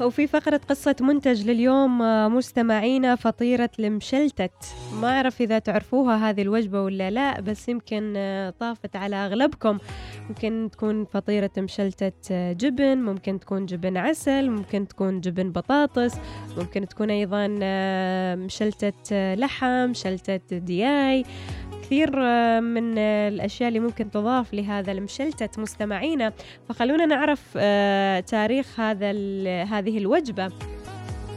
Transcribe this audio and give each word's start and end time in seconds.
وفي 0.00 0.26
فقرة 0.26 0.60
قصة 0.68 0.96
منتج 1.00 1.50
لليوم 1.50 2.02
آه، 2.02 2.28
مستمعينا 2.28 3.16
فطيرة 3.16 3.70
المشلتت. 3.78 4.52
ما 5.00 5.08
أعرف 5.08 5.40
إذا 5.40 5.58
تعرفوها 5.58 6.30
هذه 6.30 6.42
الوجبة 6.42 6.82
ولا 6.82 7.10
لا 7.10 7.40
بس 7.40 7.68
يمكن 7.68 8.14
آه، 8.16 8.50
طافت 8.50 8.96
على 8.96 9.16
أغلبكم. 9.16 9.78
ممكن 10.28 10.68
تكون 10.72 11.04
فطيرة 11.04 11.50
مشلتت 11.58 12.28
آه، 12.30 12.52
جبن 12.52 12.98
ممكن 12.98 13.40
تكون 13.40 13.66
جبن 13.66 13.96
عسل 13.96 14.50
ممكن 14.50 14.88
تكون 14.88 15.20
جبن 15.20 15.52
بطاطس 15.52 16.14
ممكن 16.58 16.88
تكون 16.88 17.10
أيضا 17.10 17.46
مشلتت 18.34 19.12
لحم 19.12 19.90
مشلتت 19.90 20.54
دياي. 20.54 21.24
كثير 21.84 22.10
آه، 22.16 22.60
من 22.60 22.98
الأشياء 22.98 23.68
اللي 23.68 23.80
ممكن 23.80 24.10
تضاف 24.10 24.54
لهذا 24.54 24.92
المشلتت 24.92 25.58
مستمعينا. 25.58 26.32
فخلونا 26.68 27.06
نعرف 27.06 27.40
آه، 27.56 28.20
تاريخ 28.20 28.80
هذا 28.80 29.10
هذه 29.64 29.98
الوجبة. 29.98 30.52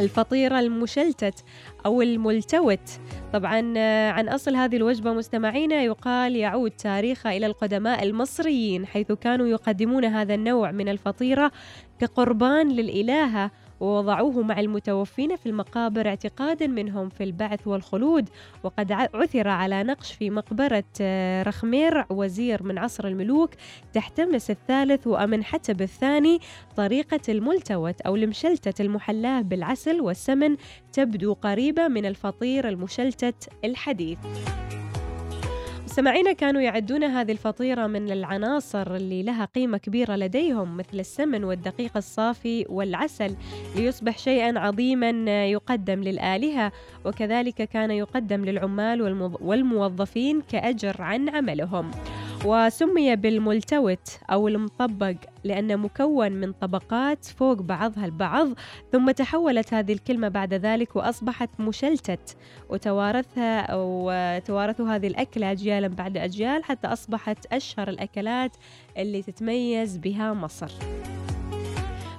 الفطيرة 0.00 0.60
المشلتت 0.60 1.44
أو 1.86 2.02
الملتوت. 2.02 2.90
طبعا 3.32 3.74
آه، 3.76 4.10
عن 4.10 4.28
أصل 4.28 4.56
هذه 4.56 4.76
الوجبة 4.76 5.12
مستمعينا 5.12 5.82
يقال 5.82 6.36
يعود 6.36 6.70
تاريخها 6.70 7.36
إلى 7.36 7.46
القدماء 7.46 8.02
المصريين 8.02 8.86
حيث 8.86 9.12
كانوا 9.12 9.46
يقدمون 9.46 10.04
هذا 10.04 10.34
النوع 10.34 10.70
من 10.70 10.88
الفطيرة 10.88 11.52
كقربان 12.00 12.68
للإلهة. 12.68 13.50
ووضعوه 13.82 14.42
مع 14.42 14.60
المتوفين 14.60 15.36
في 15.36 15.48
المقابر 15.48 16.08
اعتقادا 16.08 16.66
منهم 16.66 17.08
في 17.08 17.24
البعث 17.24 17.66
والخلود. 17.66 18.28
وقد 18.62 18.92
عثر 18.92 19.48
على 19.48 19.82
نقش 19.82 20.12
في 20.12 20.30
مقبرة 20.30 20.84
آه، 21.00 21.42
رخمير 21.42 22.04
وزير 22.10 22.62
من 22.62 22.78
عصر 22.78 23.06
الملوك 23.06 23.50
تحتمس 23.92 24.50
الثالث 24.50 25.06
وأمن 25.06 25.44
حتب 25.44 25.82
الثاني 25.82 26.38
طريقة 26.76 27.20
الملتوت 27.28 28.00
أو 28.00 28.16
المشلتت 28.16 28.80
المحلاة 28.80 29.40
بالعسل 29.40 30.00
والسمن 30.00 30.56
تبدو 30.92 31.32
قريبة 31.32 31.88
من 31.88 32.06
الفطير 32.06 32.68
المشلتت 32.68 33.48
الحديث. 33.64 34.18
مستمعينا 35.92 36.32
كانوا 36.32 36.60
يعدون 36.60 37.04
هذه 37.04 37.32
الفطيرة 37.32 37.86
من 37.86 38.12
العناصر 38.12 38.94
اللي 38.94 39.22
لها 39.22 39.44
قيمة 39.44 39.78
كبيرة 39.78 40.16
لديهم 40.16 40.76
مثل 40.76 41.00
السمن 41.00 41.44
والدقيق 41.44 41.96
الصافي 41.96 42.66
والعسل 42.68 43.36
ليصبح 43.76 44.18
شيئا 44.18 44.58
عظيما 44.58 45.44
يقدم 45.46 46.02
للآلهة 46.02 46.72
وكذلك 47.04 47.54
كان 47.54 47.90
يقدم 47.90 48.44
للعمال 48.44 49.02
والموظفين 49.40 50.40
كأجر 50.40 51.02
عن 51.02 51.28
عملهم. 51.28 51.90
وسمي 52.44 53.16
بالملتوت 53.16 54.18
أو 54.30 54.48
المطبق 54.48 55.14
لأنه 55.44 55.76
مكون 55.76 56.32
من 56.32 56.52
طبقات 56.52 57.24
فوق 57.24 57.62
بعضها 57.62 58.04
البعض 58.04 58.48
ثم 58.92 59.10
تحولت 59.10 59.74
هذه 59.74 59.92
الكلمة 59.92 60.28
بعد 60.28 60.54
ذلك 60.54 60.96
وأصبحت 60.96 61.50
مشلتت. 61.60 62.36
وتوارثها 62.68 63.60
أو 63.60 64.12
توارثوا 64.38 64.88
هذه 64.88 65.06
الأكلة 65.06 65.52
أجيالا 65.52 65.88
بعد 65.88 66.16
أجيال 66.16 66.64
حتى 66.64 66.86
أصبحت 66.88 67.46
أشهر 67.52 67.88
الأكلات 67.88 68.56
اللي 68.98 69.22
تتميز 69.22 69.96
بها 69.96 70.32
مصر. 70.32 70.72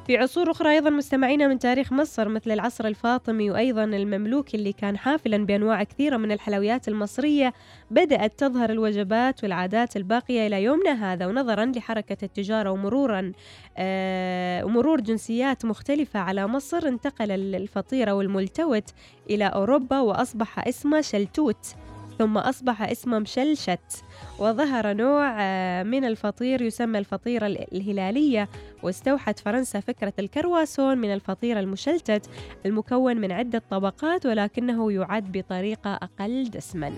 في 0.08 0.18
عصور 0.18 0.52
أخرى 0.52 0.72
أيضا 0.72 0.90
مستمعين 0.90 1.50
من 1.50 1.60
تاريخ 1.60 1.94
مصر 1.94 2.30
مثل 2.30 2.52
العصر 2.52 2.86
الفاطمي 2.88 3.52
وأيضا 3.52 3.84
المملوكي 3.84 4.58
اللي 4.58 4.74
كان 4.74 4.98
حافلا 4.98 5.46
بأنواع 5.46 5.84
كثيرة 5.84 6.18
من 6.18 6.32
الحلويات 6.32 6.88
المصرية 6.88 7.54
بدأت 7.92 8.40
تظهر 8.40 8.70
الوجبات 8.70 9.44
والعادات 9.44 9.98
الباقية 9.98 10.48
إلى 10.48 10.64
يومنا 10.64 11.14
هذا 11.14 11.28
ونظرا 11.28 11.66
لحركة 11.66 12.18
التجارة 12.24 12.70
ومرورا 12.70 13.32
آه 13.78 14.66
ومرور 14.66 15.02
جنسيات 15.02 15.66
مختلفة 15.66 16.20
على 16.20 16.48
مصر 16.48 16.88
انتقل 16.88 17.32
الفطيرة 17.32 18.12
والملتوت 18.12 18.90
إلى 19.30 19.46
أوروبا 19.46 20.00
وأصبح 20.00 20.68
اسمه 20.68 21.02
شلتوت. 21.02 21.76
ثم 22.24 22.38
أصبح 22.38 22.82
اسمه 22.82 23.20
مشلشت 23.20 24.04
وظهر 24.40 24.94
نوع 24.94 25.36
آه، 25.40 25.84
من 25.84 26.06
الفطير 26.06 26.62
يسمى 26.62 27.00
الفطيرة 27.00 27.48
الهلالية 27.48 28.50
واستوحت 28.84 29.40
فرنسا 29.40 29.80
فكرة 29.80 30.14
الكرواسون 30.20 30.98
من 30.98 31.14
الفطير 31.14 31.60
المشلتت 31.60 32.30
المكون 32.66 33.18
من 33.18 33.32
عدة 33.32 33.64
طبقات 33.70 34.26
ولكنه 34.26 34.92
يعد 34.92 35.32
بطريقة 35.32 35.94
أقل 35.94 36.44
دسما. 36.44 36.94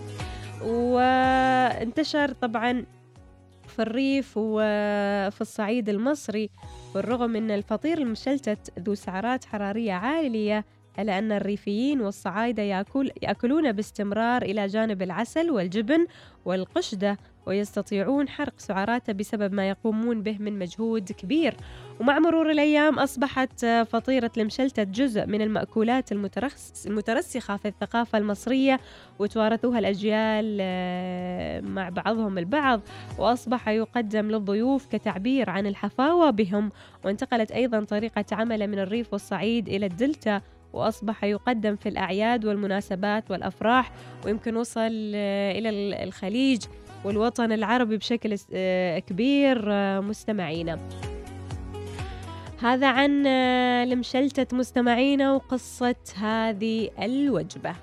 وانتشر 0.63 2.31
طبعا 2.31 2.85
في 3.67 3.81
الريف 3.81 4.33
وفي 4.37 5.41
الصعيد 5.41 5.89
المصري 5.89 6.49
بالرغم 6.95 7.29
من 7.29 7.51
الفطير 7.51 7.97
المشلتت 7.97 8.79
ذو 8.79 8.95
سعرات 8.95 9.45
حرارية 9.45 9.93
عالية 9.93 10.65
إلا 10.99 11.19
أن 11.19 11.31
الريفيين 11.31 12.01
والصعايدة 12.01 12.63
يأكل 12.63 13.11
يأكلون 13.21 13.71
باستمرار 13.71 14.41
إلى 14.41 14.67
جانب 14.67 15.01
العسل 15.01 15.51
والجبن 15.51 16.05
والقشدة 16.45 17.17
ويستطيعون 17.45 18.29
حرق 18.29 18.53
سعراته 18.57 19.13
بسبب 19.13 19.53
ما 19.53 19.69
يقومون 19.69 20.21
به 20.21 20.37
من 20.39 20.59
مجهود 20.59 21.11
كبير. 21.11 21.55
ومع 21.99 22.19
مرور 22.19 22.51
الأيام 22.51 22.99
أصبحت 22.99 23.65
فطيرة 23.65 24.31
المشلتت 24.37 24.87
جزء 24.87 25.25
من 25.25 25.41
المأكولات 25.41 26.11
المترسخة 26.85 27.57
في 27.57 27.67
الثقافة 27.67 28.17
المصرية 28.17 28.79
وتوارثوها 29.19 29.79
الأجيال 29.79 30.57
آه، 30.61 31.61
مع 31.61 31.89
بعضهم 31.89 32.37
البعض. 32.37 32.81
وأصبح 33.19 33.69
يقدم 33.69 34.31
للضيوف 34.31 34.87
كتعبير 34.87 35.49
عن 35.49 35.67
الحفاوة 35.67 36.29
بهم. 36.29 36.71
وانتقلت 37.05 37.51
أيضا 37.51 37.83
طريقة 37.83 38.25
عمله 38.31 38.67
من 38.67 38.79
الريف 38.79 39.13
والصعيد 39.13 39.69
إلى 39.69 39.85
الدلتا. 39.85 40.41
وأصبح 40.75 41.23
يقدم 41.23 41.75
في 41.75 41.89
الأعياد 41.89 42.45
والمناسبات 42.45 43.31
والأفراح 43.31 43.91
ويمكن 44.25 44.55
وصل 44.55 45.11
آه، 45.15 45.51
إلى 45.51 45.69
الخليج 46.03 46.61
والوطن 47.05 47.51
العربي 47.51 47.97
بشكل 47.97 48.35
آه، 48.53 48.99
كبير 48.99 49.65
آه، 49.67 49.99
مستمعينا. 49.99 50.79
هذا 52.61 52.87
عن 52.87 53.27
المشلتت 53.87 54.53
مستمعينا 54.53 55.33
وقصة 55.33 55.95
هذه 56.17 56.89
الوجبة. 56.99 57.75